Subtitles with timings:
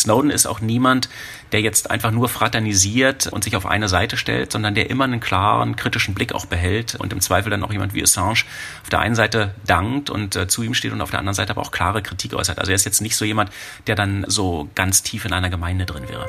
[0.00, 1.08] Snowden ist auch niemand,
[1.52, 5.20] der jetzt einfach nur fraternisiert und sich auf eine Seite stellt, sondern der immer einen
[5.20, 8.44] klaren, kritischen Blick auch behält und im Zweifel dann auch jemand wie Assange
[8.82, 11.50] auf der einen Seite dankt und äh, zu ihm steht und auf der anderen Seite
[11.50, 12.58] aber auch klare Kritik äußert.
[12.58, 13.50] Also er ist jetzt nicht so jemand,
[13.86, 16.28] der dann so ganz tief in einer Gemeinde drin wäre.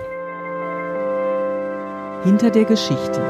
[2.24, 3.22] Hinter der Geschichte.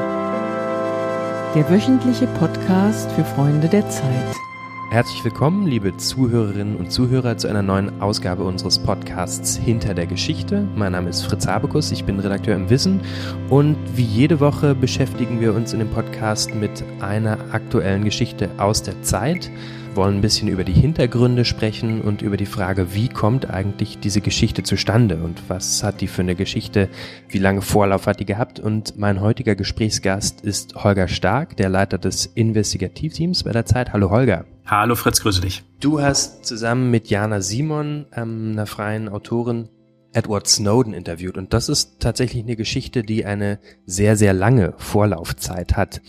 [1.54, 4.51] Der wöchentliche Podcast für Freunde der Zeit.
[4.92, 10.68] Herzlich willkommen, liebe Zuhörerinnen und Zuhörer, zu einer neuen Ausgabe unseres Podcasts Hinter der Geschichte.
[10.76, 13.00] Mein Name ist Fritz Habekus, ich bin Redakteur im Wissen
[13.48, 18.82] und wie jede Woche beschäftigen wir uns in dem Podcast mit einer aktuellen Geschichte aus
[18.82, 19.50] der Zeit
[19.94, 24.20] wollen ein bisschen über die Hintergründe sprechen und über die Frage, wie kommt eigentlich diese
[24.20, 26.90] Geschichte zustande und was hat die für eine Geschichte,
[27.28, 28.58] wie lange Vorlauf hat die gehabt.
[28.58, 33.92] Und mein heutiger Gesprächsgast ist Holger Stark, der Leiter des Investigativteams bei der Zeit.
[33.92, 34.46] Hallo Holger.
[34.64, 35.64] Hallo Fritz, grüße dich.
[35.80, 39.68] Du hast zusammen mit Jana Simon, ähm, einer freien Autorin,
[40.12, 41.36] Edward Snowden interviewt.
[41.36, 46.00] Und das ist tatsächlich eine Geschichte, die eine sehr, sehr lange Vorlaufzeit hat.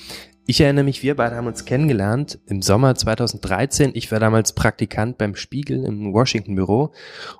[0.45, 3.91] Ich erinnere mich, wir beide haben uns kennengelernt im Sommer 2013.
[3.95, 6.93] Ich war damals Praktikant beim Spiegel im Washington Büro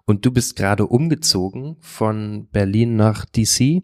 [0.06, 3.84] und du bist gerade umgezogen von Berlin nach DC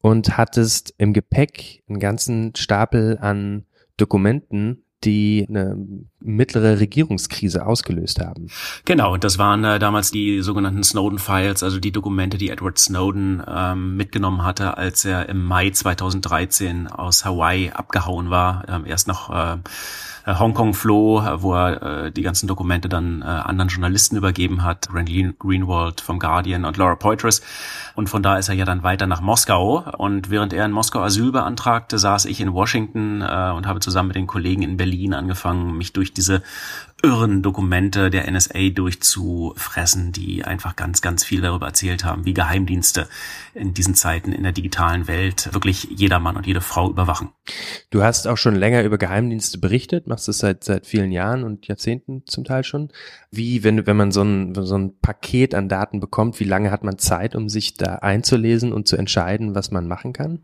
[0.00, 3.64] und hattest im Gepäck einen ganzen Stapel an
[3.96, 5.76] Dokumenten die eine
[6.24, 8.48] mittlere Regierungskrise ausgelöst haben.
[8.84, 12.78] Genau, und das waren äh, damals die sogenannten Snowden Files, also die Dokumente, die Edward
[12.78, 19.08] Snowden ähm, mitgenommen hatte, als er im Mai 2013 aus Hawaii abgehauen war, ähm, erst
[19.08, 19.58] noch äh,
[20.26, 24.62] äh, Hongkong floh, äh, wo er äh, die ganzen Dokumente dann äh, anderen Journalisten übergeben
[24.62, 27.42] hat, Randy Greenwald vom Guardian und Laura Poitras.
[27.94, 29.84] Und von da ist er ja dann weiter nach Moskau.
[29.98, 34.08] Und während er in Moskau Asyl beantragte, saß ich in Washington äh, und habe zusammen
[34.08, 36.42] mit den Kollegen in Berlin angefangen, mich durch diese
[37.04, 43.08] irren Dokumente der NSA durchzufressen, die einfach ganz, ganz viel darüber erzählt haben, wie Geheimdienste
[43.52, 47.28] in diesen Zeiten in der digitalen Welt wirklich jeder Mann und jede Frau überwachen.
[47.90, 51.66] Du hast auch schon länger über Geheimdienste berichtet, machst es seit, seit vielen Jahren und
[51.66, 52.88] Jahrzehnten zum Teil schon.
[53.30, 56.84] Wie, wenn, wenn man so ein, so ein Paket an Daten bekommt, wie lange hat
[56.84, 60.38] man Zeit, um sich da einzulesen und zu entscheiden, was man machen kann?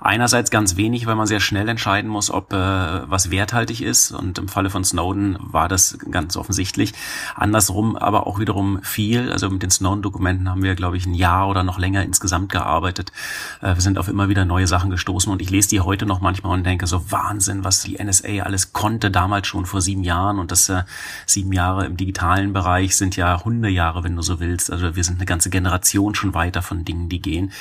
[0.00, 4.12] Einerseits ganz wenig, weil man sehr schnell entscheiden muss, ob äh, was werthaltig ist.
[4.12, 6.92] Und im Falle von Snowden war das ganz offensichtlich.
[7.34, 9.32] Andersrum aber auch wiederum viel.
[9.32, 13.12] Also mit den Snowden-Dokumenten haben wir, glaube ich, ein Jahr oder noch länger insgesamt gearbeitet.
[13.60, 16.20] Äh, wir sind auf immer wieder neue Sachen gestoßen und ich lese die heute noch
[16.20, 20.38] manchmal und denke so Wahnsinn, was die NSA alles konnte damals schon vor sieben Jahren
[20.38, 20.84] und das äh,
[21.26, 24.70] sieben Jahre im digitalen Bereich sind ja Hundejahre, wenn du so willst.
[24.70, 27.52] Also wir sind eine ganze Generation schon weiter von Dingen, die gehen.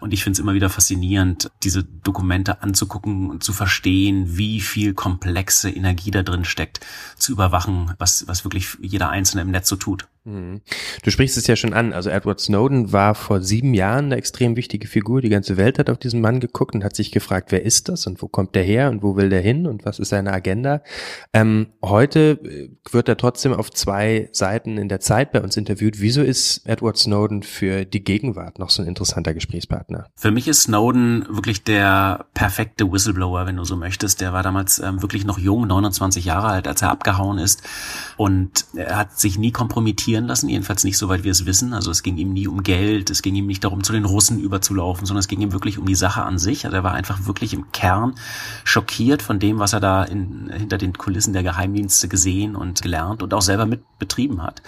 [0.00, 4.94] Und ich finde es immer wieder faszinierend, diese Dokumente anzugucken und zu verstehen, wie viel
[4.94, 6.80] komplexe Energie da drin steckt,
[7.16, 10.06] zu überwachen, was, was wirklich jeder Einzelne im Netz so tut.
[10.24, 10.60] Mhm.
[11.02, 11.92] Du sprichst es ja schon an.
[11.92, 15.20] Also Edward Snowden war vor sieben Jahren eine extrem wichtige Figur.
[15.20, 18.06] Die ganze Welt hat auf diesen Mann geguckt und hat sich gefragt, wer ist das
[18.06, 20.82] und wo kommt der her und wo will der hin und was ist seine Agenda.
[21.32, 26.00] Ähm, heute äh, wird er trotzdem auf zwei Seiten in der Zeit bei uns interviewt.
[26.00, 30.06] Wieso ist Edward Snowden für die Gegenwart noch so ein interessanter Gesprächspartner?
[30.14, 34.20] Für mich ist Snowden wirklich der perfekte Whistleblower, wenn du so möchtest.
[34.20, 37.62] Der war damals ähm, wirklich noch jung, 29 Jahre alt, als er abgehauen ist
[38.16, 41.72] und er hat sich nie kompromittiert diskutieren lassen, jedenfalls nicht soweit wir es wissen.
[41.72, 44.40] Also es ging ihm nie um Geld, es ging ihm nicht darum, zu den Russen
[44.40, 46.64] überzulaufen, sondern es ging ihm wirklich um die Sache an sich.
[46.64, 48.14] Also er war einfach wirklich im Kern
[48.64, 53.22] schockiert von dem, was er da in, hinter den Kulissen der Geheimdienste gesehen und gelernt
[53.22, 53.82] und auch selber mit
[54.38, 54.62] hat.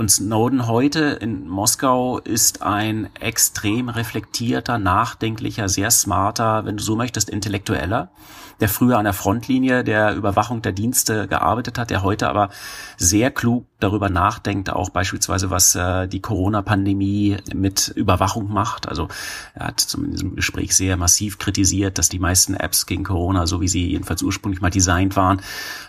[0.00, 6.96] Und Snowden heute in Moskau ist ein extrem reflektierter, nachdenklicher, sehr smarter, wenn du so
[6.96, 8.10] möchtest, intellektueller
[8.60, 12.50] der früher an der Frontlinie der Überwachung der Dienste gearbeitet hat, der heute aber
[12.96, 18.86] sehr klug darüber nachdenkt, auch beispielsweise, was äh, die Corona-Pandemie mit Überwachung macht.
[18.88, 19.08] Also
[19.54, 23.62] er hat in diesem Gespräch sehr massiv kritisiert, dass die meisten Apps gegen Corona, so
[23.62, 25.40] wie sie jedenfalls ursprünglich mal designt waren,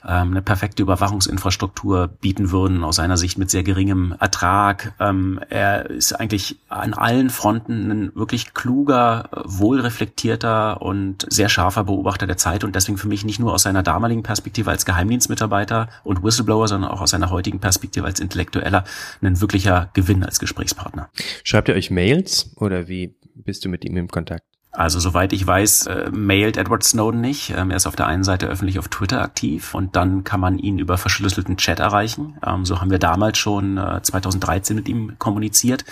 [0.08, 4.94] ähm, eine perfekte Überwachungsinfrastruktur bieten würden, aus seiner Sicht mit sehr geringem Ertrag.
[5.00, 12.28] Ähm, er ist eigentlich an allen Fronten ein wirklich kluger, wohlreflektierter und sehr scharfer Beobachter
[12.28, 16.24] der Zeit und deswegen für mich nicht nur aus seiner damaligen Perspektive als Geheimdienstmitarbeiter und
[16.24, 18.84] Whistleblower, sondern auch aus seiner heutigen Perspektive als Intellektueller
[19.22, 21.10] ein wirklicher Gewinn als Gesprächspartner.
[21.44, 24.44] Schreibt ihr euch Mails oder wie bist du mit ihm im Kontakt?
[24.74, 27.50] Also soweit ich weiß, äh, mailt Edward Snowden nicht.
[27.50, 30.58] Ähm, er ist auf der einen Seite öffentlich auf Twitter aktiv und dann kann man
[30.60, 32.38] ihn über verschlüsselten Chat erreichen.
[32.46, 35.84] Ähm, so haben wir damals schon äh, 2013 mit ihm kommuniziert.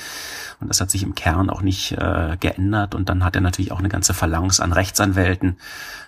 [0.60, 2.94] Und das hat sich im Kern auch nicht äh, geändert.
[2.94, 5.58] Und dann hat er natürlich auch eine ganze Phalanx an Rechtsanwälten,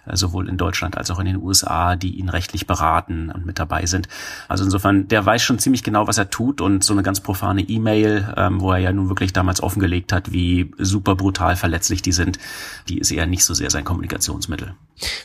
[0.05, 3.59] äh, sowohl in Deutschland als auch in den USA, die ihn rechtlich beraten und mit
[3.59, 4.09] dabei sind.
[4.49, 7.61] Also insofern, der weiß schon ziemlich genau, was er tut und so eine ganz profane
[7.61, 12.11] E-Mail, ähm, wo er ja nun wirklich damals offengelegt hat, wie super brutal verletzlich die
[12.11, 12.37] sind,
[12.89, 14.73] die ist eher nicht so sehr sein Kommunikationsmittel.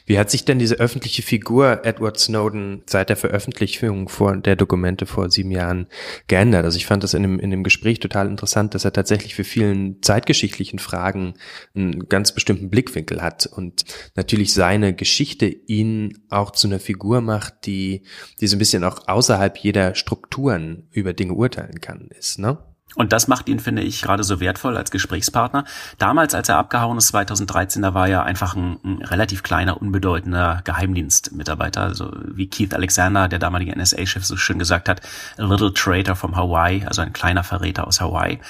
[0.04, 5.06] Wie hat sich denn diese öffentliche Figur Edward Snowden seit der Veröffentlichung vor der Dokumente
[5.06, 5.86] vor sieben Jahren
[6.28, 6.64] geändert?
[6.64, 9.44] Also ich fand das in dem, in dem Gespräch total interessant, dass er tatsächlich für
[9.44, 11.34] vielen zeitgeschichtlichen Fragen
[11.74, 13.84] einen ganz bestimmten Blickwinkel hat und
[14.14, 18.02] natürlich seine Geschichte ihn auch zu einer Figur macht, die,
[18.40, 22.58] die so ein bisschen auch außerhalb jeder Strukturen über Dinge urteilen kann, ist, ne?
[22.94, 25.64] Und das macht ihn, finde ich, gerade so wertvoll als Gesprächspartner.
[25.98, 30.62] Damals, als er abgehauen ist, 2013, da war er einfach ein, ein relativ kleiner, unbedeutender
[30.64, 35.02] Geheimdienstmitarbeiter, also wie Keith Alexander, der damalige NSA-Chef, so schön gesagt hat,
[35.36, 38.40] a little traitor from Hawaii, also ein kleiner Verräter aus Hawaii.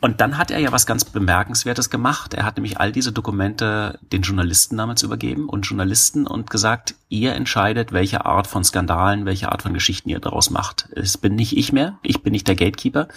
[0.00, 2.34] Und dann hat er ja was ganz Bemerkenswertes gemacht.
[2.34, 7.34] Er hat nämlich all diese Dokumente den Journalisten damals übergeben und Journalisten und gesagt, ihr
[7.34, 10.88] entscheidet, welche Art von Skandalen, welche Art von Geschichten ihr daraus macht.
[10.92, 13.08] Es bin nicht ich mehr, ich bin nicht der Gatekeeper,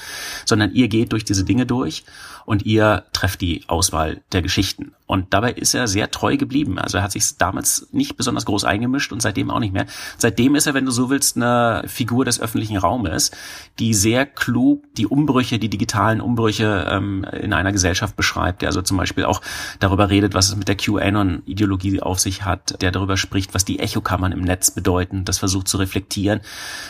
[0.45, 2.03] sondern ihr geht durch diese Dinge durch
[2.45, 4.93] und ihr trefft die Auswahl der Geschichten.
[5.11, 6.79] Und dabei ist er sehr treu geblieben.
[6.79, 9.85] Also er hat sich damals nicht besonders groß eingemischt und seitdem auch nicht mehr.
[10.17, 13.31] Seitdem ist er, wenn du so willst, eine Figur des öffentlichen Raumes,
[13.77, 18.81] die sehr klug die Umbrüche, die digitalen Umbrüche ähm, in einer Gesellschaft beschreibt, der also
[18.83, 19.41] zum Beispiel auch
[19.81, 23.79] darüber redet, was es mit der QAnon-Ideologie auf sich hat, der darüber spricht, was die
[23.79, 26.39] Echokammern im Netz bedeuten, das versucht zu reflektieren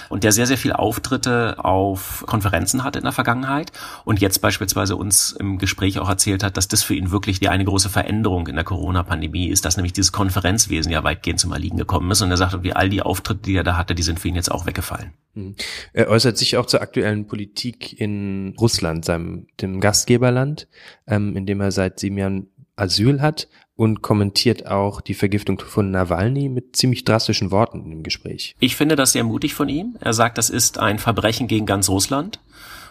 [0.09, 3.71] und der sehr, sehr viel Auftritte auf Konferenzen hat in der Vergangenheit
[4.05, 7.49] und jetzt beispielsweise uns im Gespräch auch erzählt hat, dass das für ihn wirklich die
[7.49, 11.53] eine große Veränderung Veränderung in der Corona-Pandemie ist, dass nämlich dieses Konferenzwesen ja weitgehend zum
[11.53, 12.21] Erliegen gekommen ist.
[12.21, 14.35] Und er sagt, wie all die Auftritte, die er da hatte, die sind für ihn
[14.35, 15.13] jetzt auch weggefallen.
[15.33, 15.55] Mhm.
[15.93, 20.67] Er äußert sich auch zur aktuellen Politik in Russland, seinem dem Gastgeberland,
[21.07, 25.89] ähm, in dem er seit sieben Jahren Asyl hat und kommentiert auch die Vergiftung von
[25.89, 28.57] Nawalny mit ziemlich drastischen Worten im Gespräch.
[28.59, 29.95] Ich finde das sehr mutig von ihm.
[30.01, 32.41] Er sagt, das ist ein Verbrechen gegen ganz Russland.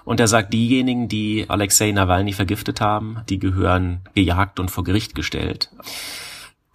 [0.04, 5.14] Und er sagt, diejenigen, die Alexei Nawalny vergiftet haben, die gehören gejagt und vor Gericht
[5.14, 5.70] gestellt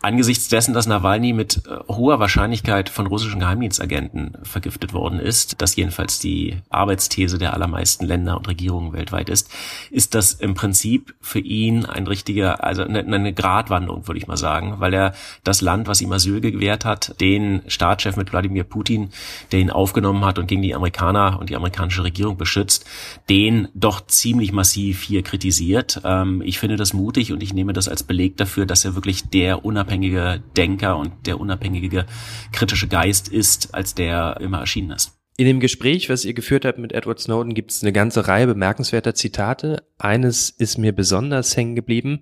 [0.05, 5.75] angesichts dessen, dass Nawalny mit äh, hoher Wahrscheinlichkeit von russischen Geheimdienstagenten vergiftet worden ist, das
[5.75, 9.49] jedenfalls die Arbeitsthese der allermeisten Länder und Regierungen weltweit ist,
[9.89, 14.37] ist das im Prinzip für ihn ein richtiger, also eine, eine Gratwanderung, würde ich mal
[14.37, 19.09] sagen, weil er das Land, was ihm Asyl gewährt hat, den Staatschef mit Wladimir Putin,
[19.51, 22.85] der ihn aufgenommen hat und gegen die Amerikaner und die amerikanische Regierung beschützt,
[23.27, 26.01] den doch ziemlich massiv hier kritisiert.
[26.03, 29.29] Ähm, ich finde das mutig und ich nehme das als Beleg dafür, dass er wirklich
[29.29, 32.05] der unabhängige unabhängige Denker und der unabhängige
[32.51, 35.13] kritische Geist ist, als der immer erschienen ist.
[35.37, 38.47] In dem Gespräch, was ihr geführt habt mit Edward Snowden, gibt es eine ganze Reihe
[38.47, 39.83] bemerkenswerter Zitate.
[39.97, 42.21] Eines ist mir besonders hängen geblieben,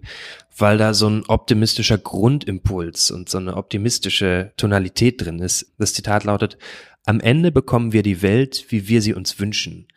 [0.58, 5.74] weil da so ein optimistischer Grundimpuls und so eine optimistische Tonalität drin ist.
[5.78, 6.58] Das Zitat lautet,
[7.06, 9.88] am Ende bekommen wir die Welt, wie wir sie uns wünschen.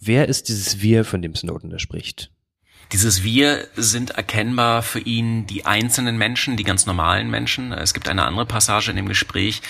[0.00, 2.33] Wer ist dieses Wir, von dem Snowden da spricht?
[2.92, 7.72] Dieses Wir sind erkennbar für ihn die einzelnen Menschen, die ganz normalen Menschen.
[7.72, 9.62] Es gibt eine andere Passage in dem Gespräch,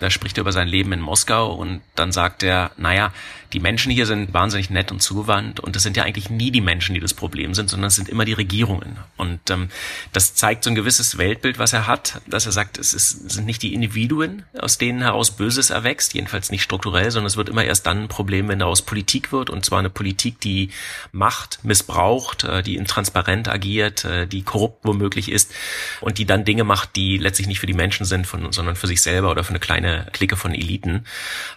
[0.00, 3.12] da spricht er über sein Leben in Moskau und dann sagt er, naja,
[3.52, 6.60] die Menschen hier sind wahnsinnig nett und zugewandt und es sind ja eigentlich nie die
[6.60, 8.98] Menschen, die das Problem sind, sondern es sind immer die Regierungen.
[9.16, 9.68] Und ähm,
[10.12, 13.46] das zeigt so ein gewisses Weltbild, was er hat, dass er sagt, es ist, sind
[13.46, 17.64] nicht die Individuen, aus denen heraus Böses erwächst, jedenfalls nicht strukturell, sondern es wird immer
[17.64, 20.70] erst dann ein Problem, wenn daraus Politik wird und zwar eine Politik, die
[21.12, 25.54] Macht missbraucht, äh, die intransparent agiert, äh, die korrupt womöglich ist
[26.00, 28.86] und die dann Dinge macht, die letztlich nicht für die Menschen sind, von, sondern für
[28.86, 31.06] sich selber oder für eine kleine Clique von Eliten.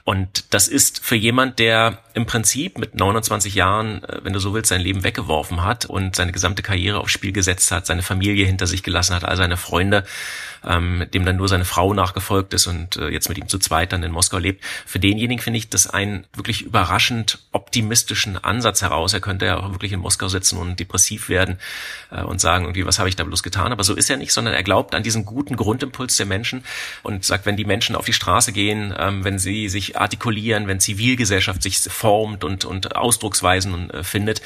[0.06, 1.81] Und das ist für jemand, der
[2.14, 6.16] im Prinzip mit 29 Jahren, äh, wenn du so willst, sein Leben weggeworfen hat und
[6.16, 9.58] seine gesamte Karriere aufs Spiel gesetzt hat, seine Familie hinter sich gelassen hat, all seine
[9.58, 10.04] Freunde,
[10.66, 13.94] ähm, dem dann nur seine Frau nachgefolgt ist und äh, jetzt mit ihm zu zweit
[13.94, 14.64] dann in Moskau lebt.
[14.86, 19.14] Für denjenigen finde ich das einen wirklich überraschend optimistischen Ansatz heraus.
[19.14, 21.58] Er könnte ja auch wirklich in Moskau sitzen und depressiv werden
[22.12, 23.72] äh, und sagen, irgendwie, was habe ich da bloß getan?
[23.72, 26.64] Aber so ist er nicht, sondern er glaubt an diesen guten Grundimpuls der Menschen
[27.04, 30.80] und sagt, wenn die Menschen auf die Straße gehen, ähm, wenn sie sich artikulieren, wenn
[30.80, 34.42] Zivilgesellschaft sich formt und, und Ausdrucksweisen äh, findet,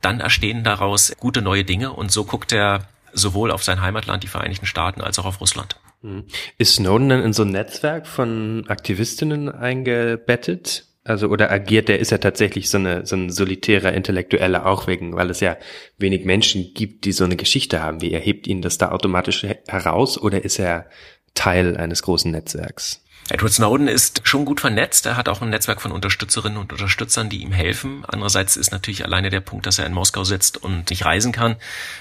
[0.00, 4.28] dann entstehen daraus gute neue Dinge und so guckt er sowohl auf sein Heimatland, die
[4.28, 5.76] Vereinigten Staaten, als auch auf Russland.
[6.02, 6.24] Hm.
[6.58, 10.84] Ist Snowden dann in so ein Netzwerk von Aktivistinnen eingebettet?
[11.04, 15.16] Also, oder agiert der, ist er tatsächlich so, eine, so ein solitärer Intellektueller auch wegen,
[15.16, 15.56] weil es ja
[15.96, 18.20] wenig Menschen gibt, die so eine Geschichte haben wie er.
[18.20, 20.86] Hebt ihn das da automatisch heraus oder ist er
[21.34, 23.02] Teil eines großen Netzwerks?
[23.30, 25.04] Edward Snowden ist schon gut vernetzt.
[25.04, 28.04] Er hat auch ein Netzwerk von Unterstützerinnen und Unterstützern, die ihm helfen.
[28.08, 31.56] Andererseits ist natürlich alleine der Punkt, dass er in Moskau sitzt und nicht reisen kann,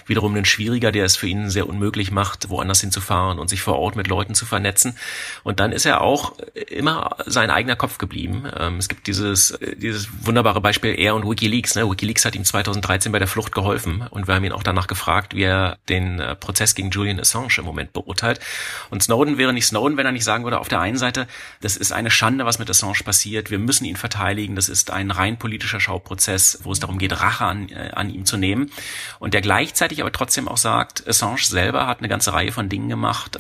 [0.06, 3.78] wiederum ein schwieriger, der es für ihn sehr unmöglich macht, woanders hinzufahren und sich vor
[3.78, 4.98] Ort mit Leuten zu vernetzen.
[5.44, 6.34] Und dann ist er auch
[6.70, 8.50] immer sein eigener Kopf geblieben.
[8.58, 11.76] Ähm, es gibt dieses, dieses wunderbare Beispiel er und WikiLeaks.
[11.76, 11.90] Ne?
[11.90, 15.36] WikiLeaks hat ihm 2013 bei der Flucht geholfen und wir haben ihn auch danach gefragt,
[15.36, 18.40] wie er den äh, Prozess gegen Julian Assange im Moment beurteilt.
[18.90, 21.28] Und Snowden wäre nicht Snowden, wenn er nicht sagen würde, auf der einen Seite Seite,
[21.62, 23.50] das ist eine Schande, was mit Assange passiert.
[23.50, 24.56] Wir müssen ihn verteidigen.
[24.56, 28.26] Das ist ein rein politischer Schauprozess, wo es darum geht, Rache an, äh, an ihm
[28.26, 28.72] zu nehmen.
[29.20, 32.90] Und der gleichzeitig aber trotzdem auch sagt, Assange selber hat eine ganze Reihe von Dingen
[32.90, 33.38] gemacht,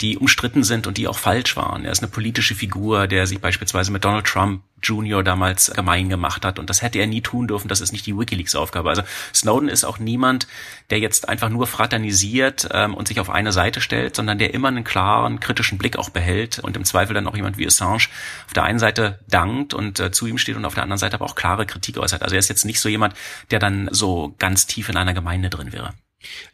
[0.00, 1.84] die umstritten sind und die auch falsch waren.
[1.84, 6.44] Er ist eine politische Figur, der sich beispielsweise mit Donald Trump Junior damals gemein gemacht
[6.44, 6.58] hat.
[6.58, 7.68] Und das hätte er nie tun dürfen.
[7.68, 8.88] Das ist nicht die WikiLeaks-Aufgabe.
[8.88, 9.02] Also
[9.34, 10.46] Snowden ist auch niemand,
[10.88, 14.68] der jetzt einfach nur fraternisiert ähm, und sich auf eine Seite stellt, sondern der immer
[14.68, 18.08] einen klaren, kritischen Blick auch behält und im Zweifel dann auch jemand wie Assange
[18.46, 21.16] auf der einen Seite dankt und äh, zu ihm steht und auf der anderen Seite
[21.16, 22.22] aber auch klare Kritik äußert.
[22.22, 23.14] Also er ist jetzt nicht so jemand,
[23.50, 25.92] der dann so ganz tief in einer Gemeinde drin wäre.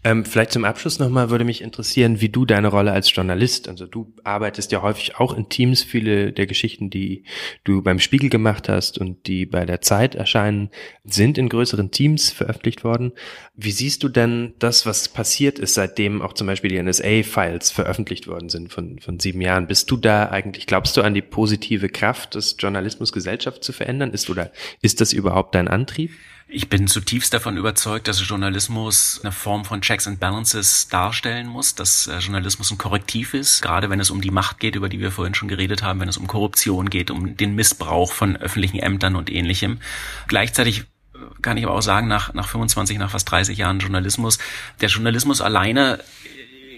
[0.04, 3.86] Ähm, vielleicht zum Abschluss nochmal würde mich interessieren, wie du deine Rolle als Journalist, also
[3.86, 7.24] du arbeitest ja häufig auch in Teams, viele der Geschichten, die
[7.64, 10.70] du beim Spiegel gemacht hast und die bei der Zeit erscheinen,
[11.04, 13.12] sind in größeren Teams veröffentlicht worden.
[13.56, 18.28] Wie siehst du denn das, was passiert ist, seitdem auch zum Beispiel die NSA-Files veröffentlicht
[18.28, 19.66] worden sind von, von sieben Jahren?
[19.66, 24.12] Bist du da eigentlich, glaubst du an die positive Kraft des Journalismus Gesellschaft zu verändern?
[24.12, 26.12] Ist oder ist das überhaupt dein Antrieb?
[26.48, 31.74] Ich bin zutiefst davon überzeugt, dass Journalismus eine Form von Checks and Balances darstellen muss,
[31.74, 35.00] dass äh, Journalismus ein Korrektiv ist, gerade wenn es um die Macht geht, über die
[35.00, 38.78] wir vorhin schon geredet haben, wenn es um Korruption geht, um den Missbrauch von öffentlichen
[38.78, 39.80] Ämtern und ähnlichem.
[40.28, 40.82] Gleichzeitig
[41.14, 44.38] äh, kann ich aber auch sagen, nach, nach 25, nach fast 30 Jahren Journalismus,
[44.80, 45.98] der Journalismus alleine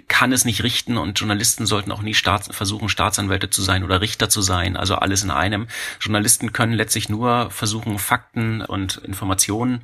[0.08, 4.00] kann es nicht richten und Journalisten sollten auch nie Staats versuchen, Staatsanwälte zu sein oder
[4.00, 5.68] Richter zu sein, also alles in einem.
[6.00, 9.82] Journalisten können letztlich nur versuchen, Fakten und Informationen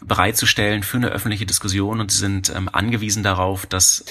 [0.00, 4.04] bereitzustellen für eine öffentliche Diskussion und sie sind ähm, angewiesen darauf, dass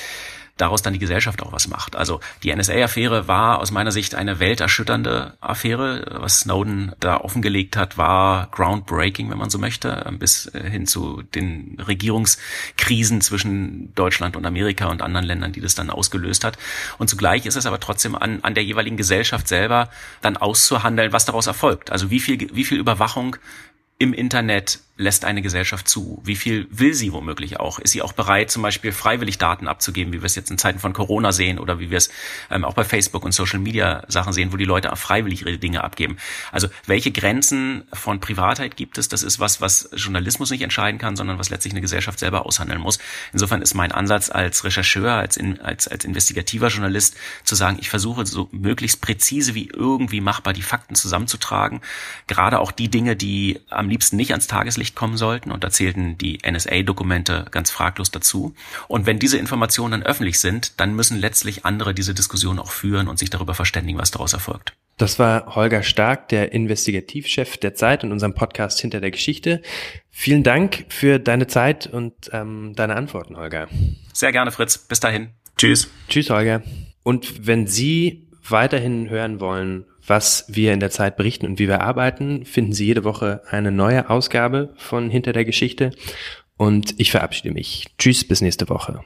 [0.58, 1.96] daraus dann die Gesellschaft auch was macht.
[1.96, 6.20] Also die NSA-Affäre war aus meiner Sicht eine welterschütternde Affäre.
[6.20, 11.82] Was Snowden da offengelegt hat, war groundbreaking, wenn man so möchte, bis hin zu den
[11.86, 16.58] Regierungskrisen zwischen Deutschland und Amerika und anderen Ländern, die das dann ausgelöst hat.
[17.00, 19.90] Und zugleich ist es aber trotzdem an, an der jeweiligen Gesellschaft selber
[20.22, 21.92] dann auszuhandeln, was daraus erfolgt.
[21.92, 23.38] Also wie viel, wie viel Überwachung
[23.98, 26.22] im Internet lässt eine Gesellschaft zu?
[26.24, 27.80] Wie viel will sie womöglich auch?
[27.80, 30.78] Ist sie auch bereit, zum Beispiel freiwillig Daten abzugeben, wie wir es jetzt in Zeiten
[30.78, 32.12] von Corona sehen oder wie wir es
[32.52, 35.84] ähm, auch bei Facebook und Social Media Sachen sehen, wo die Leute freiwillig ihre Dinge
[35.84, 36.18] abgeben?
[36.52, 39.08] Also welche Grenzen von Privatheit gibt es?
[39.08, 42.80] Das ist was, was Journalismus nicht entscheiden kann, sondern was letztlich eine Gesellschaft selber aushandeln
[42.80, 43.00] muss.
[43.32, 47.90] Insofern ist mein Ansatz als Rechercheur, als, in, als, als investigativer Journalist zu sagen, ich
[47.90, 51.82] versuche so möglichst präzise wie irgendwie machbar die Fakten zusammenzutragen.
[52.28, 55.52] Gerade auch die Dinge, die am liebsten nicht ans Tageslicht Tageslicht kommen sollten.
[55.52, 58.54] Und da zählten die NSA-Dokumente ganz fraglos dazu.
[58.88, 63.08] Und wenn diese Informationen dann öffentlich sind, dann müssen letztlich andere diese Diskussion auch führen
[63.08, 64.74] und sich darüber verständigen, was daraus erfolgt.
[64.98, 69.62] Das war Holger Stark, der Investigativchef der Zeit in unserem Podcast Hinter der Geschichte.
[70.12, 73.68] Vielen Dank für deine Zeit und ähm, deine Antworten, Holger.
[74.14, 74.78] Sehr gerne, Fritz.
[74.78, 75.30] Bis dahin.
[75.58, 75.90] Tschüss.
[76.10, 76.62] Tschüss, Holger.
[77.02, 81.82] Und wenn Sie weiterhin hören wollen, was wir in der Zeit berichten und wie wir
[81.82, 85.92] arbeiten, finden Sie jede Woche eine neue Ausgabe von Hinter der Geschichte.
[86.58, 87.88] Und ich verabschiede mich.
[87.98, 89.04] Tschüss, bis nächste Woche.